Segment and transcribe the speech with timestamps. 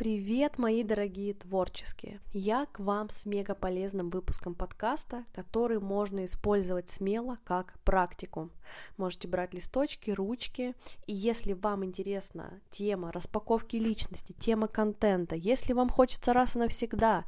[0.00, 2.20] Привет, мои дорогие творческие!
[2.32, 8.48] Я к вам с мега полезным выпуском подкаста, который можно использовать смело как практику.
[8.96, 10.74] Можете брать листочки, ручки,
[11.06, 17.26] и если вам интересна тема распаковки личности, тема контента, если вам хочется раз и навсегда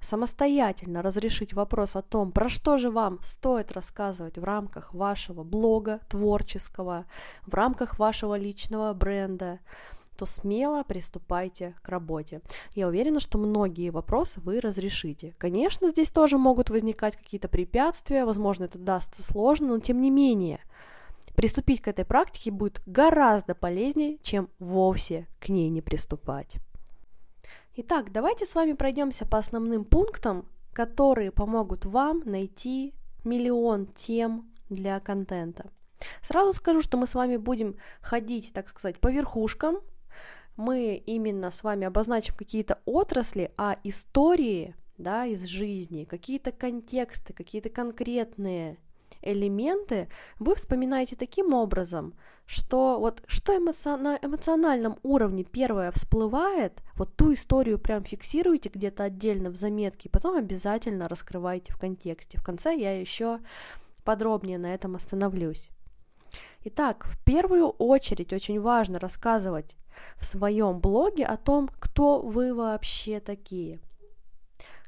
[0.00, 6.00] самостоятельно разрешить вопрос о том, про что же вам стоит рассказывать в рамках вашего блога
[6.08, 7.06] творческого,
[7.46, 9.60] в рамках вашего личного бренда,
[10.20, 12.42] то смело приступайте к работе.
[12.74, 15.34] Я уверена, что многие вопросы вы разрешите.
[15.38, 20.60] Конечно, здесь тоже могут возникать какие-то препятствия, возможно, это дастся сложно, но тем не менее,
[21.36, 26.56] приступить к этой практике будет гораздо полезнее, чем вовсе к ней не приступать.
[27.76, 30.44] Итак, давайте с вами пройдемся по основным пунктам,
[30.74, 32.92] которые помогут вам найти
[33.24, 35.70] миллион тем для контента.
[36.20, 39.78] Сразу скажу, что мы с вами будем ходить, так сказать, по верхушкам,
[40.60, 47.70] мы именно с вами обозначим какие-то отрасли, а истории да, из жизни, какие-то контексты, какие-то
[47.70, 48.78] конкретные
[49.22, 50.08] элементы
[50.38, 52.14] вы вспоминаете таким образом,
[52.46, 53.96] что вот что эмоци...
[53.96, 60.36] на эмоциональном уровне первое всплывает, вот ту историю прям фиксируете где-то отдельно в заметке, потом
[60.36, 62.38] обязательно раскрываете в контексте.
[62.38, 63.40] В конце я еще
[64.04, 65.70] подробнее на этом остановлюсь.
[66.64, 69.76] Итак, в первую очередь очень важно рассказывать
[70.18, 73.80] в своем блоге о том, кто вы вообще такие.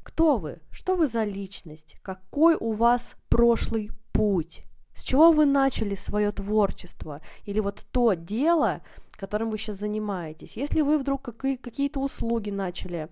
[0.03, 0.59] Кто вы?
[0.71, 1.97] Что вы за личность?
[2.03, 4.65] Какой у вас прошлый путь?
[4.95, 7.21] С чего вы начали свое творчество?
[7.45, 10.57] Или вот то дело, которым вы сейчас занимаетесь?
[10.57, 13.09] Если вы вдруг какие-то услуги начали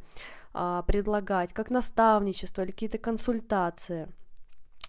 [0.52, 4.08] а, предлагать, как наставничество или какие-то консультации–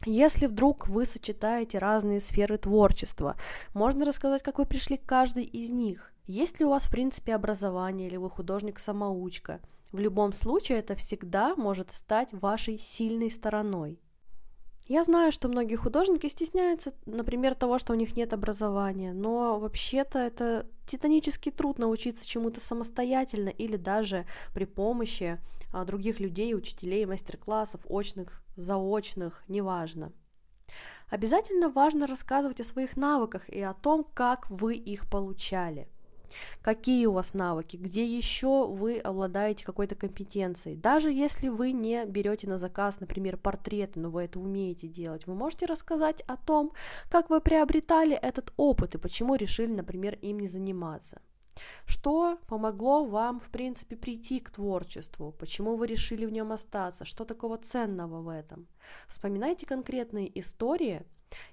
[0.05, 3.35] если вдруг вы сочетаете разные сферы творчества,
[3.75, 6.10] можно рассказать, как вы пришли к каждой из них.
[6.27, 9.59] Есть ли у вас, в принципе, образование, или вы художник-самоучка?
[9.91, 13.99] В любом случае, это всегда может стать вашей сильной стороной.
[14.87, 20.19] Я знаю, что многие художники стесняются, например, того, что у них нет образования, но вообще-то
[20.19, 25.39] это титанический труд научиться чему-то самостоятельно или даже при помощи
[25.71, 30.11] а, других людей, учителей, мастер-классов, очных, заочных, неважно.
[31.09, 35.89] Обязательно важно рассказывать о своих навыках и о том, как вы их получали–
[36.61, 40.75] какие у вас навыки, где еще вы обладаете какой-то компетенцией.
[40.75, 45.35] Даже если вы не берете на заказ, например, портреты, но вы это умеете делать, вы
[45.35, 46.71] можете рассказать о том,
[47.09, 51.21] как вы приобретали этот опыт и почему решили, например, им не заниматься.
[51.85, 55.33] Что помогло вам, в принципе, прийти к творчеству?
[55.37, 57.05] Почему вы решили в нем остаться?
[57.05, 58.67] Что такого ценного в этом?
[59.07, 61.03] Вспоминайте конкретные истории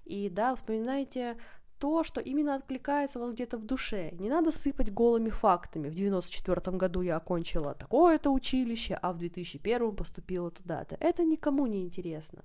[0.04, 1.36] и, да, вспоминайте
[1.78, 4.10] то, что именно откликается у вас где-то в душе.
[4.12, 5.88] Не надо сыпать голыми фактами.
[5.88, 10.96] В 94 году я окончила такое-то училище, а в 2001 поступила туда-то.
[11.00, 12.44] Это никому не интересно.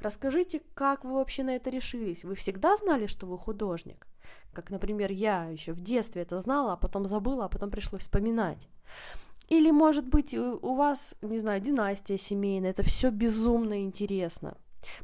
[0.00, 2.24] Расскажите, как вы вообще на это решились?
[2.24, 4.06] Вы всегда знали, что вы художник?
[4.52, 8.68] Как, например, я еще в детстве это знала, а потом забыла, а потом пришлось вспоминать.
[9.48, 14.56] Или, может быть, у вас, не знаю, династия семейная, это все безумно интересно.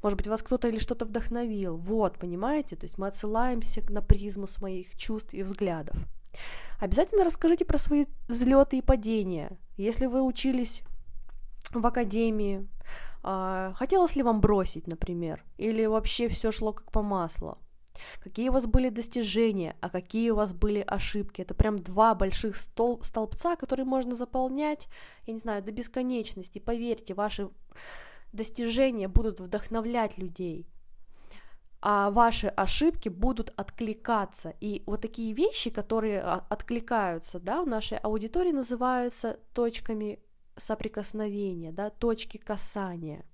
[0.03, 1.77] Может быть, вас кто-то или что-то вдохновил.
[1.77, 2.77] Вот, понимаете?
[2.77, 5.97] То есть мы отсылаемся на призму своих чувств и взглядов.
[6.81, 9.59] Обязательно расскажите про свои взлеты и падения.
[9.77, 10.83] Если вы учились
[11.73, 12.69] в академии,
[13.25, 17.59] э, хотелось ли вам бросить, например, или вообще все шло как по маслу?
[18.23, 21.43] Какие у вас были достижения, а какие у вас были ошибки?
[21.43, 24.89] Это прям два больших стол- столбца, которые можно заполнять,
[25.27, 26.61] я не знаю, до бесконечности.
[26.61, 27.49] Поверьте, ваши
[28.33, 30.67] достижения будут вдохновлять людей,
[31.81, 34.55] а ваши ошибки будут откликаться.
[34.61, 40.19] И вот такие вещи, которые а, откликаются, да, в нашей аудитории называются точками
[40.57, 43.25] соприкосновения, да, точки касания.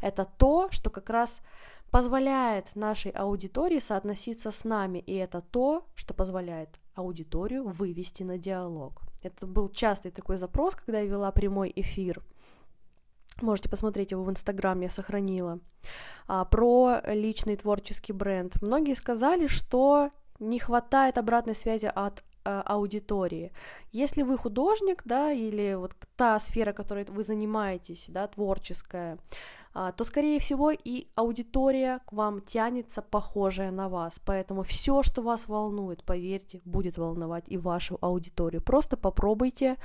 [0.00, 1.40] Это то, что как раз
[1.90, 9.02] позволяет нашей аудитории соотноситься с нами, и это то, что позволяет аудиторию вывести на диалог.
[9.22, 12.22] Это был частый такой запрос, когда я вела прямой эфир–
[13.40, 15.60] Можете посмотреть его в Инстаграм, я сохранила.
[16.26, 18.60] А, про личный творческий бренд.
[18.62, 23.52] Многие сказали, что не хватает обратной связи от а, аудитории.
[23.92, 29.18] Если вы художник, да, или вот та сфера, которой вы занимаетесь, да, творческая,
[29.74, 34.20] а, то, скорее всего, и аудитория к вам тянется похожая на вас.
[34.24, 38.62] Поэтому все, что вас волнует, поверьте, будет волновать и вашу аудиторию.
[38.62, 39.76] Просто попробуйте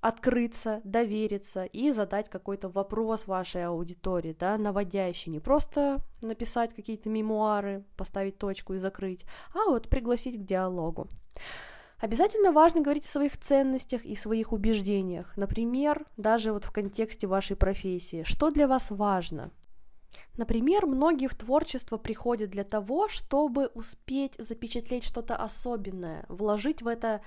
[0.00, 7.84] открыться, довериться и задать какой-то вопрос вашей аудитории, да, наводящий, не просто написать какие-то мемуары,
[7.96, 9.24] поставить точку и закрыть,
[9.54, 11.08] а вот пригласить к диалогу.
[11.98, 15.36] Обязательно важно говорить о своих ценностях и своих убеждениях.
[15.36, 18.22] Например, даже вот в контексте вашей профессии.
[18.24, 19.50] Что для вас важно?
[20.38, 27.20] Например, многие в творчество приходят для того, чтобы успеть запечатлеть что-то особенное, вложить в это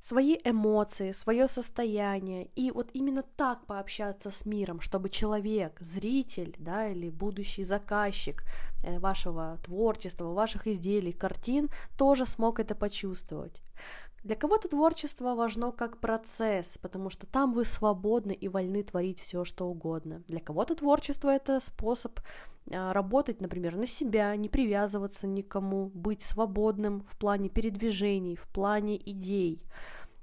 [0.00, 6.88] свои эмоции, свое состояние, и вот именно так пообщаться с миром, чтобы человек, зритель, да,
[6.88, 8.42] или будущий заказчик
[8.84, 13.62] э, вашего творчества, ваших изделий, картин, тоже смог это почувствовать.
[14.22, 19.44] Для кого-то творчество важно как процесс, потому что там вы свободны и вольны творить все,
[19.44, 20.22] что угодно.
[20.28, 22.20] Для кого-то творчество это способ
[22.70, 28.98] а, работать, например, на себя, не привязываться никому, быть свободным в плане передвижений, в плане
[29.10, 29.62] идей.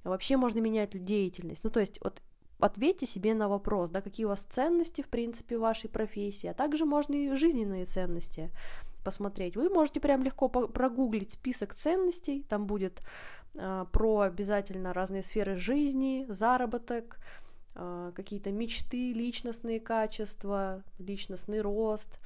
[0.03, 1.63] Вообще можно менять деятельность.
[1.63, 2.21] Ну, то есть, вот
[2.59, 6.53] ответьте себе на вопрос, да, какие у вас ценности, в принципе, в вашей профессии, а
[6.53, 8.51] также можно и жизненные ценности
[9.03, 9.55] посмотреть.
[9.55, 13.01] Вы можете прям легко прогуглить список ценностей, там будет
[13.91, 17.19] про обязательно разные сферы жизни, заработок,
[17.75, 22.19] э, какие-то мечты, личностные качества, личностный рост,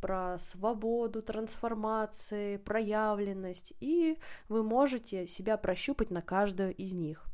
[0.00, 4.18] про свободу, трансформации, проявленность, и
[4.50, 7.24] вы можете себя прощупать на каждую из них.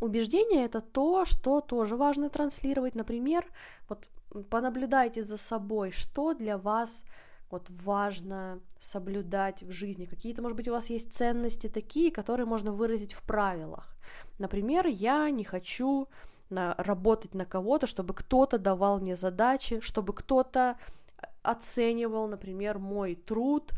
[0.00, 2.94] Убеждение это то, что тоже важно транслировать.
[2.94, 3.44] Например,
[3.88, 4.08] вот
[4.48, 7.04] понаблюдайте за собой, что для вас
[7.52, 10.06] вот важно соблюдать в жизни.
[10.06, 13.94] Какие-то, может быть, у вас есть ценности такие, которые можно выразить в правилах.
[14.38, 16.08] Например, я не хочу
[16.50, 20.76] на, работать на кого-то, чтобы кто-то давал мне задачи, чтобы кто-то
[21.42, 23.72] оценивал, например, мой труд,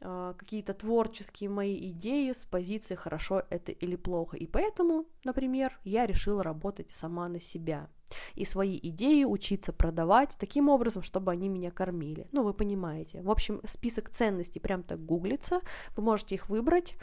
[0.00, 4.36] а, какие-то творческие мои идеи с позиции хорошо это или плохо.
[4.36, 7.88] И поэтому, например, я решила работать сама на себя
[8.34, 12.26] и свои идеи учиться продавать таким образом, чтобы они меня кормили.
[12.32, 13.22] Ну, вы понимаете.
[13.22, 15.60] В общем, список ценностей прям так гуглится,
[15.96, 16.94] вы можете их выбрать,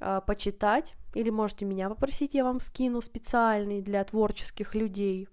[0.00, 5.28] а, почитать, или можете меня попросить, я вам скину специальный для творческих людей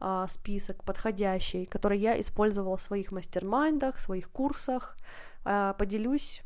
[0.00, 4.96] а, список подходящий, который я использовала в своих мастер-майндах, своих курсах.
[5.44, 6.42] А, поделюсь,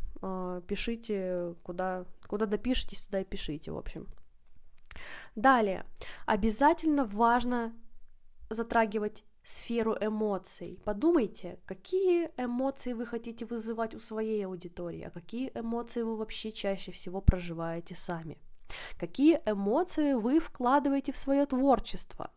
[0.67, 4.07] пишите, куда, куда допишетесь, туда и пишите, в общем.
[5.35, 5.85] Далее,
[6.25, 7.73] обязательно важно
[8.51, 10.81] затрагивать сферу эмоций.
[10.85, 16.91] Подумайте, какие эмоции вы хотите вызывать у своей аудитории, а какие эмоции вы вообще чаще
[16.91, 18.39] всего проживаете сами.
[18.99, 22.33] Какие эмоции вы вкладываете в свое творчество,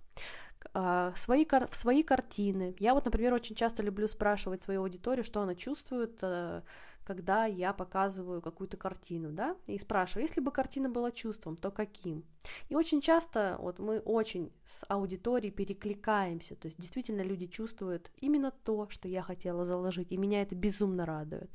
[0.74, 2.76] а, свои, в свои картины.
[2.80, 6.62] Я вот, например, очень часто люблю спрашивать свою аудиторию, что она чувствует, э,
[7.10, 12.24] когда я показываю какую-то картину, да, и спрашиваю, если бы картина была чувством, то каким?
[12.70, 18.52] И очень часто вот мы очень с аудиторией перекликаемся, то есть действительно люди чувствуют именно
[18.52, 21.50] то, что я хотела заложить, и меня это безумно радует.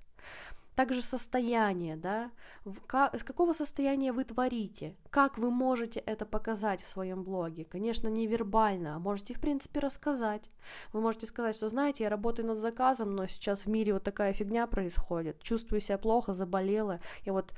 [0.75, 2.31] Также состояние, да,
[3.13, 7.65] с какого состояния вы творите, как вы можете это показать в своем блоге.
[7.65, 10.51] Конечно, не вербально, а можете, в принципе, рассказать.
[10.93, 14.33] Вы можете сказать, что, знаете, я работаю над заказом, но сейчас в мире вот такая
[14.33, 17.55] фигня происходит, чувствую себя плохо, заболела, и вот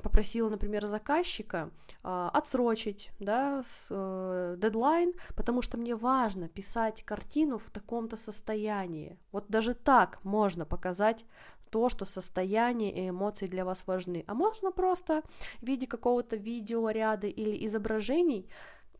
[0.00, 1.70] попросила, например, заказчика
[2.02, 9.18] э, отсрочить, да, с, э, дедлайн, потому что мне важно писать картину в таком-то состоянии.
[9.32, 11.24] Вот даже так можно показать
[11.70, 14.24] то, что состояние и эмоции для вас важны.
[14.26, 15.22] А можно просто
[15.60, 18.48] в виде какого-то видеоряда или изображений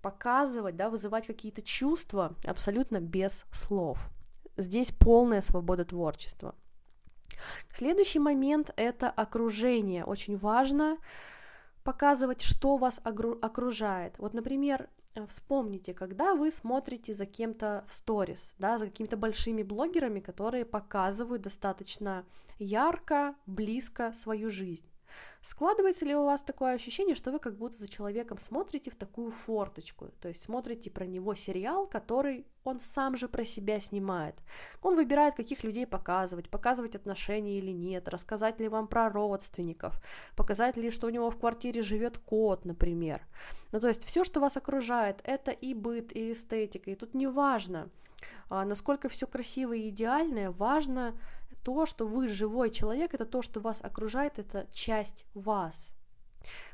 [0.01, 3.99] показывать, да, вызывать какие-то чувства абсолютно без слов.
[4.57, 6.55] Здесь полная свобода творчества.
[7.73, 10.05] Следующий момент— это окружение.
[10.05, 10.99] Очень важно
[11.83, 14.19] показывать, что вас окружает.
[14.19, 14.89] Вот, например,
[15.27, 21.43] вспомните, когда вы смотрите за кем-то в сторис, да, за какими-то большими блогерами, которые показывают
[21.43, 22.25] достаточно
[22.59, 24.87] ярко, близко свою жизнь.
[25.43, 29.31] Складывается ли у вас такое ощущение, что вы как будто за человеком смотрите в такую
[29.31, 34.35] форточку, то есть смотрите про него сериал, который он сам же про себя снимает.
[34.83, 40.01] Он выбирает, каких людей показывать, показывать отношения или нет, рассказать ли вам про родственников,
[40.37, 43.23] показать ли, что у него в квартире живет кот, например.
[43.73, 47.27] Ну, то есть все, что вас окружает, это и быт, и эстетика, и тут не
[47.27, 47.89] важно,
[48.49, 51.15] а, насколько все красиво и идеальное, важно
[51.63, 55.93] то, что вы живой человек, это то, что вас окружает, это часть вас.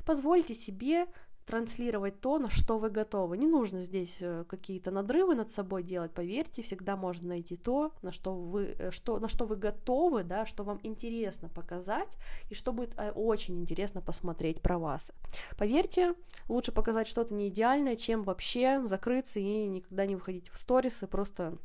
[0.05, 1.07] Позвольте себе
[1.47, 3.37] транслировать то, на что вы готовы.
[3.37, 8.11] Не нужно здесь э, какие-то надрывы над собой делать, поверьте, всегда можно найти то, на
[8.11, 12.17] что вы, э, что, на что вы готовы, да, что вам интересно показать,
[12.49, 15.13] и что будет э, очень интересно посмотреть про вас.
[15.57, 16.15] Поверьте,
[16.49, 21.57] лучше показать что-то не идеальное, чем вообще закрыться и никогда не выходить в сторисы, просто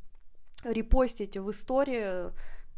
[0.62, 2.30] репостить в истории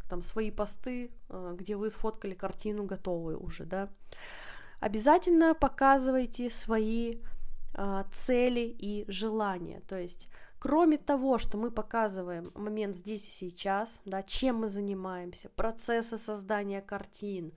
[0.09, 3.89] там свои посты, где вы сфоткали картину готовую уже, да.
[4.81, 7.19] обязательно показывайте свои
[7.75, 9.81] э, цели и желания.
[9.89, 15.49] То есть, кроме того, что мы показываем момент здесь и сейчас, да, чем мы занимаемся,
[15.57, 17.53] процессы создания картин,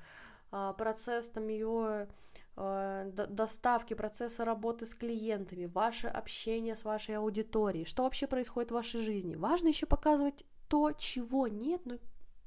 [0.52, 2.08] э, процесс там ее
[2.56, 8.76] э, доставки, процесса работы с клиентами, ваше общение с вашей аудиторией, что вообще происходит в
[8.76, 9.36] вашей жизни.
[9.36, 11.98] Важно еще показывать то, чего нет, но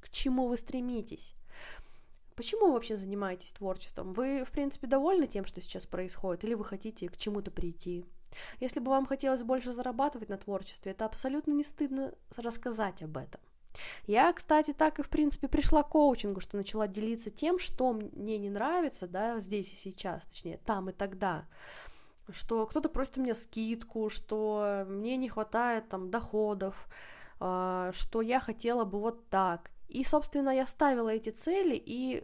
[0.00, 1.35] к чему вы стремитесь.
[2.35, 4.12] Почему вы вообще занимаетесь творчеством?
[4.12, 8.07] Вы, в принципе, довольны тем, что сейчас происходит, или вы хотите к чему-то прийти?
[8.61, 13.40] Если бы вам хотелось больше зарабатывать на творчестве, это абсолютно не стыдно рассказать об этом.
[14.07, 18.38] Я, кстати, так и, в принципе, пришла к коучингу, что начала делиться тем, что мне
[18.38, 21.45] не нравится, да, здесь и сейчас, точнее, там и тогда,
[22.30, 26.88] что кто-то просит у меня скидку, что мне не хватает там доходов,
[27.38, 29.71] а, что я хотела бы вот так.
[29.90, 32.23] И, собственно, я ставила эти цели, и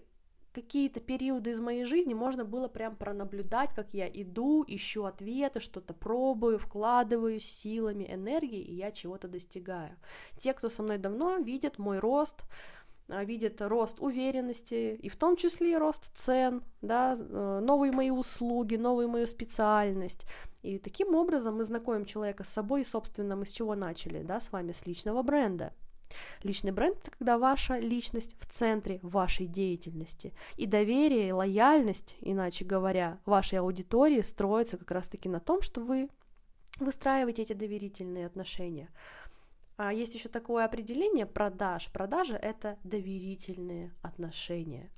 [0.53, 5.93] какие-то периоды из моей жизни можно было прям пронаблюдать, как я иду, ищу ответы, что-то
[5.93, 9.97] пробую, вкладываю силами, энергией, и я чего-то достигаю.
[10.39, 12.37] Те, кто со мной давно, видят мой рост,
[13.09, 18.11] а, видят рост уверенности, и в том числе и рост цен, да, э, новые мои
[18.11, 20.25] услуги, новую мою специальность.
[20.63, 24.53] И таким образом мы знакомим человека с собой, собственно, мы с чего начали, да, с
[24.53, 25.73] вами, с личного бренда.
[26.43, 30.33] Личный бренд– это когда ваша личность в центре вашей деятельности.
[30.57, 36.09] И доверие, и лояльность, иначе говоря, вашей аудитории строится как раз-таки на том, что вы
[36.79, 38.91] выстраиваете эти доверительные отношения.
[39.77, 41.91] А есть еще такое определение продаж.
[41.93, 44.91] Продажа– это доверительные отношения.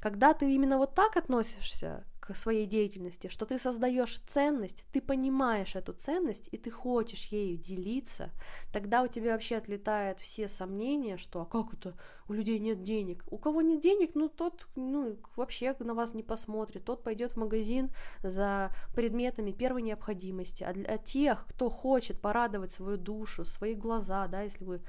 [0.00, 2.04] Когда ты именно вот так относишься
[2.34, 8.30] своей деятельности, что ты создаешь ценность, ты понимаешь эту ценность, и ты хочешь ею делиться,
[8.72, 11.94] тогда у тебя вообще отлетают все сомнения, что а как это
[12.28, 13.24] у людей нет денег?
[13.30, 17.36] У кого нет денег, ну тот ну, вообще на вас не посмотрит, тот пойдет в
[17.36, 17.90] магазин
[18.22, 20.62] за предметами первой необходимости.
[20.64, 24.80] А для тех, кто хочет порадовать свою душу, свои глаза, да, если вы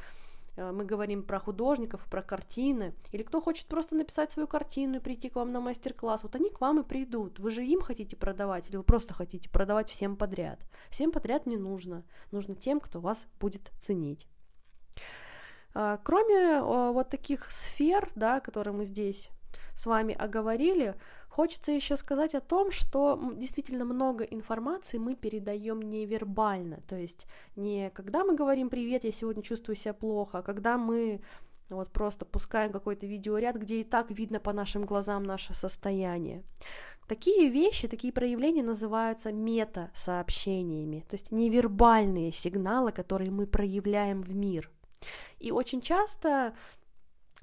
[0.72, 5.30] мы говорим про художников, про картины, или кто хочет просто написать свою картину и прийти
[5.30, 7.40] к вам на мастер-класс, вот они к вам и придут.
[7.40, 10.60] Вы же им хотите продавать, или вы просто хотите продавать всем подряд.
[10.90, 12.04] Всем подряд не нужно.
[12.32, 14.28] Нужно тем, кто вас будет ценить.
[15.74, 19.30] А, кроме вот таких сфер, да, которые мы здесь
[19.74, 20.96] с вами оговорили,
[21.30, 27.92] Хочется еще сказать о том, что действительно много информации мы передаем невербально, то есть не
[27.92, 31.22] когда мы говорим «привет, я сегодня чувствую себя плохо», а когда мы
[31.70, 36.44] вот просто пускаем какой-то видеоряд, где и так видно по нашим глазам наше состояние.
[37.08, 44.70] Такие вещи, такие проявления называются мета-сообщениями, то есть невербальные сигналы, которые мы проявляем в мир.
[45.40, 46.54] И очень часто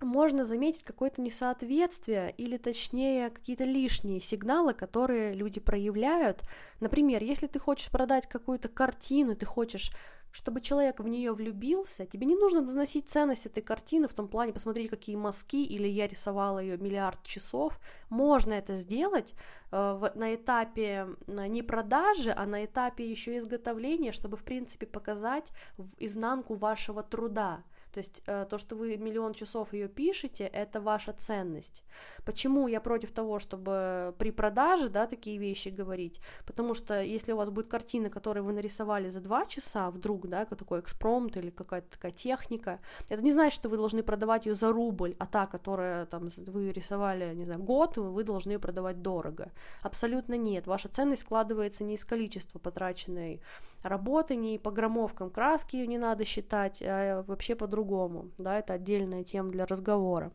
[0.01, 6.43] можно заметить какое-то несоответствие или точнее какие-то лишние сигналы, которые люди проявляют.
[6.81, 9.93] Например, если ты хочешь продать какую-то картину, ты хочешь
[10.37, 14.53] чтобы человек в нее влюбился, тебе не нужно доносить ценность этой картины в том плане,
[14.53, 17.81] посмотреть, какие мазки, или я рисовала ее миллиард часов.
[18.11, 19.33] Можно это сделать
[19.73, 25.53] э, на этапе не продажи, а на этапе еще изготовления, чтобы, в принципе, показать
[25.99, 27.63] изнанку вашего труда.
[27.97, 31.83] То есть э, то, что вы миллион часов ее пишете, это ваша ценность.
[32.27, 36.21] Почему я против того, чтобы при продаже, да, такие вещи говорить?
[36.45, 40.45] Потому что если у вас будет картина, которую вы нарисовали за два часа, вдруг, да,
[40.45, 44.73] такой экспромт или какая-то такая техника, это не значит, что вы должны продавать ее за
[44.73, 49.53] рубль, а та, которая там вы рисовали, не знаю, год, вы должны ее продавать дорого.
[49.81, 50.67] Абсолютно нет.
[50.67, 53.41] Ваша ценность складывается не из количества потраченной
[53.89, 59.25] работы, не по граммовкам краски ее не надо считать, а вообще по-другому, да, это отдельная
[59.25, 60.33] тема для разговора.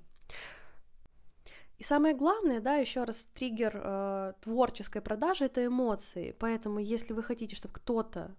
[1.81, 6.35] И самое главное, да, еще раз, триггер э, творческой продажи это эмоции.
[6.37, 8.35] Поэтому, если вы хотите, чтобы кто-то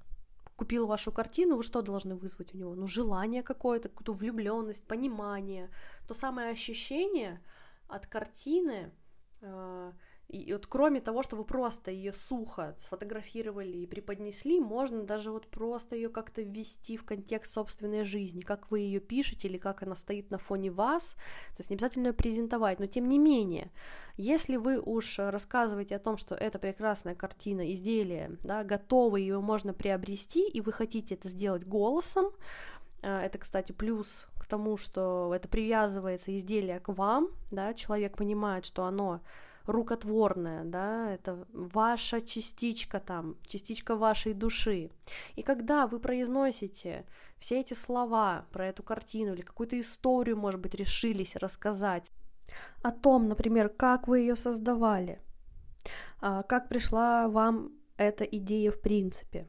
[0.54, 2.76] купил вашу картину, вы что должны вызвать у него?
[2.76, 5.70] Ну, желание какое-то, какую-то влюбленность, понимание.
[6.06, 7.42] То самое ощущение
[7.88, 8.92] от картины,
[9.40, 9.92] э,
[10.32, 15.46] и вот кроме того, что вы просто ее сухо сфотографировали и преподнесли, можно даже вот
[15.46, 19.94] просто ее как-то ввести в контекст собственной жизни, как вы ее пишете или как она
[19.94, 21.16] стоит на фоне вас.
[21.50, 23.70] То есть не обязательно ее презентовать, но тем не менее,
[24.16, 29.74] если вы уж рассказываете о том, что это прекрасная картина, изделие, да, готово, ее можно
[29.74, 32.30] приобрести, и вы хотите это сделать голосом,
[33.02, 38.64] э, это, кстати, плюс к тому, что это привязывается изделие к вам, да, человек понимает,
[38.64, 39.20] что оно
[39.66, 44.90] рукотворное, да, это ваша частичка там, частичка вашей души.
[45.36, 47.04] И когда вы произносите
[47.38, 52.12] все эти слова про эту картину или какую-то историю, может быть, решились рассказать
[52.82, 55.20] о том, например, как вы ее создавали,
[56.20, 59.48] а, как пришла вам эта идея в принципе.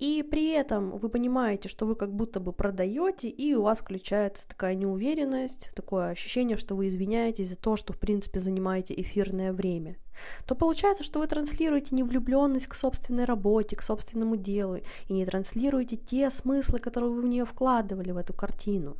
[0.00, 4.48] И при этом вы понимаете, что вы как будто бы продаете, и у вас включается
[4.48, 9.98] такая неуверенность, такое ощущение, что вы извиняетесь за то, что в принципе занимаете эфирное время.
[10.46, 15.26] То получается, что вы транслируете не влюбленность к собственной работе, к собственному делу, и не
[15.26, 18.96] транслируете те смыслы, которые вы в нее вкладывали в эту картину,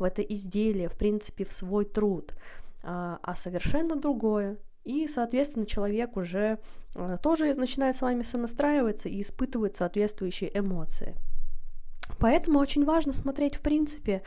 [0.00, 2.34] в это изделие, в принципе, в свой труд,
[2.82, 4.58] а, а совершенно другое.
[4.88, 6.58] И, соответственно, человек уже
[6.94, 11.14] э, тоже начинает с вами сонастраиваться и испытывает соответствующие эмоции.
[12.18, 14.22] Поэтому очень важно смотреть, в принципе,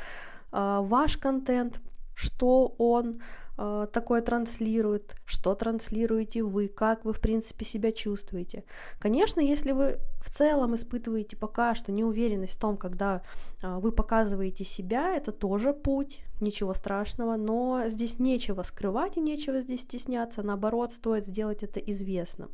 [0.51, 1.81] э, ваш контент,
[2.13, 3.21] что он
[3.61, 8.63] э, такое транслирует, что транслируете вы, как вы, в принципе, себя чувствуете.
[8.99, 13.21] Конечно, если вы в целом испытываете пока что неуверенность в том, когда
[13.61, 19.61] э, вы показываете себя, это тоже путь, ничего страшного, но здесь нечего скрывать и нечего
[19.61, 22.49] здесь стесняться, наоборот, стоит сделать это известным.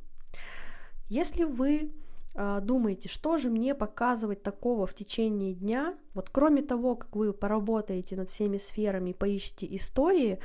[1.09, 1.93] Если вы
[2.35, 7.31] э, думаете, что же мне показывать такого в течение дня, вот кроме того, как вы
[7.31, 10.39] поработаете над всеми сферами, поищите истории,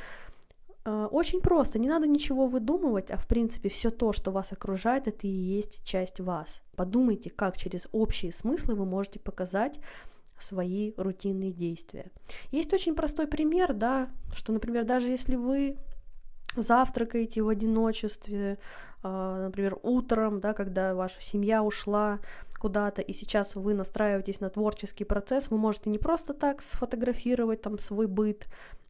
[0.85, 5.27] очень просто, не надо ничего выдумывать, а в принципе все то, что вас окружает, это
[5.27, 6.63] и есть часть вас.
[6.77, 9.79] Подумайте, как через общие смыслы вы можете показать
[10.39, 12.11] свои рутинные действия.
[12.51, 15.77] Есть очень простой пример, да, что, например, даже если вы
[16.57, 18.57] завтракаете в одиночестве, э,
[19.03, 22.21] например, утром, да, когда ваша семья ушла
[22.59, 27.79] куда-то, и сейчас вы настраиваетесь на творческий процесс, вы можете не просто так сфотографировать там
[27.79, 28.47] свой быт,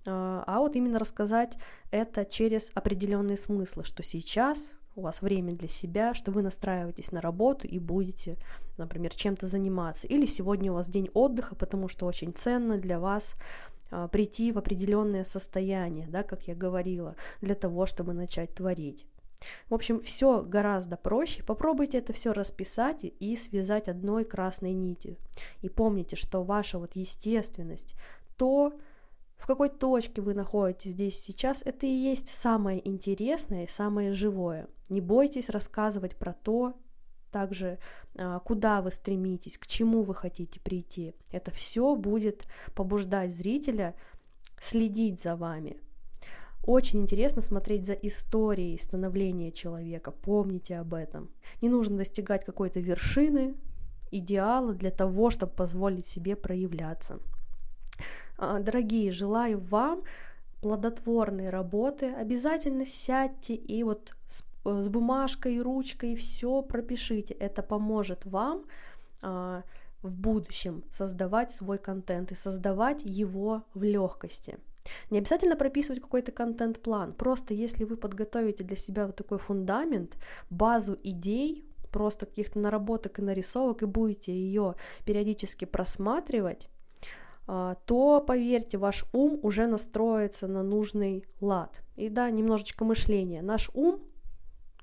[0.07, 1.57] а, а вот именно рассказать
[1.91, 7.21] это через определенные смыслы, что сейчас у вас время для себя, что вы настраиваетесь на
[7.21, 8.37] работу и будете,
[8.77, 10.07] например, чем-то заниматься.
[10.07, 13.35] Или сегодня у вас день отдыха, потому что очень ценно для вас
[13.91, 19.07] а, прийти в определенное состояние, да, как я говорила, для того, чтобы начать творить.
[19.69, 21.43] В общем, все гораздо проще.
[21.43, 25.17] Попробуйте это все расписать и связать одной красной нитью.
[25.61, 27.95] И помните, что ваша вот естественность,
[28.37, 28.73] то,
[29.37, 34.69] в какой точке вы находитесь здесь сейчас, это и есть самое интересное, самое живое.
[34.89, 36.75] Не бойтесь рассказывать про то,
[37.33, 37.79] также
[38.17, 41.15] а, куда вы стремитесь, к чему вы хотите прийти.
[41.33, 43.97] Это все будет побуждать зрителя
[44.61, 45.81] следить за вами.
[46.65, 50.13] Очень интересно смотреть за историей становления человека.
[50.13, 51.29] Помните об этом.
[51.61, 53.57] Не нужно достигать какой-то вершины,
[54.13, 57.19] идеала для того, чтобы позволить себе проявляться.
[58.39, 60.03] А, дорогие, желаю вам
[60.61, 62.13] плодотворной работы.
[62.13, 67.35] Обязательно сядьте и вот с, с бумажкой, ручкой все пропишите.
[67.35, 68.65] Это поможет вам
[69.21, 69.65] а,
[70.03, 74.59] в будущем создавать свой контент и создавать его в легкости.
[75.11, 77.13] Не обязательно прописывать какой-то контент-план.
[77.15, 80.17] Просто если вы подготовите для себя вот такой фундамент,
[80.51, 86.69] базу идей, просто каких-то наработок и нарисовок, и будете ее периодически просматривать,
[87.47, 91.83] а, то, поверьте, ваш ум уже настроится на нужный лад.
[91.97, 93.43] И да, немножечко мышления.
[93.43, 94.01] Наш ум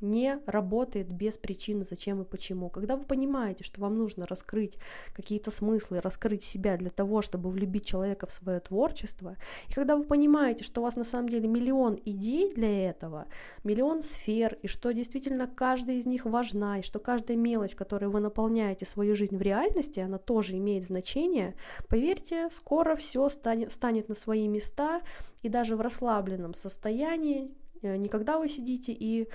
[0.01, 2.69] не работает без причины, зачем и почему.
[2.69, 4.77] Когда вы понимаете, что вам нужно раскрыть
[5.13, 9.35] какие-то смыслы, раскрыть себя для того, чтобы влюбить человека в свое творчество,
[9.67, 13.27] и когда вы понимаете, что у вас на самом деле миллион идей для этого,
[13.63, 18.19] миллион сфер, и что действительно каждая из них важна, и что каждая мелочь, которой вы
[18.19, 21.55] наполняете свою жизнь в реальности, она тоже имеет значение,
[21.87, 25.01] поверьте, скоро все станет, станет на свои места,
[25.41, 29.29] и даже в расслабленном состоянии, э, никогда вы сидите и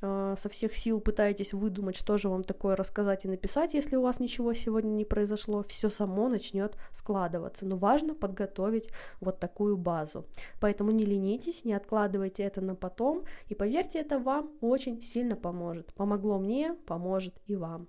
[0.00, 4.18] со всех сил пытаетесь выдумать, что же вам такое рассказать и написать, если у вас
[4.18, 7.66] ничего сегодня не произошло, все само начнет складываться.
[7.66, 8.88] Но важно подготовить
[9.20, 10.26] вот такую базу.
[10.60, 15.92] Поэтому не ленитесь, не откладывайте это на потом, и поверьте, это вам очень сильно поможет.
[15.94, 17.88] Помогло мне, поможет и вам.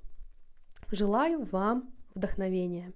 [0.91, 2.93] Желаю вам вдохновения.